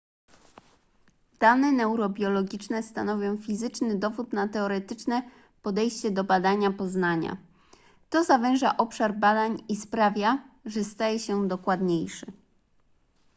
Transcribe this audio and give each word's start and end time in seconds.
dane 1.39 1.71
neurobiologiczne 1.71 2.83
stanowią 2.83 3.37
fizyczny 3.37 3.99
dowód 3.99 4.33
na 4.33 4.47
teoretyczne 4.47 5.21
podejście 5.61 6.11
do 6.11 6.23
badania 6.23 6.71
poznania 6.71 7.37
to 8.09 8.23
zawęża 8.23 8.77
obszar 8.77 9.19
badań 9.19 9.57
i 9.69 9.75
sprawia 9.75 10.47
że 10.65 10.83
staje 10.83 11.19
się 11.19 11.47
dokładniejszy 11.47 12.25